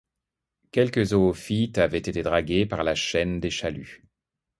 Quelques 0.71 1.03
zoophytes 1.03 1.77
avaient 1.77 1.99
été 1.99 2.23
dragués 2.23 2.65
par 2.65 2.83
la 2.83 2.95
chaîne 2.95 3.39
des 3.39 3.51
chaluts. 3.51 4.03